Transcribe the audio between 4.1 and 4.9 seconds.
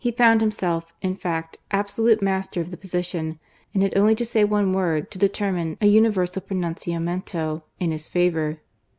to say one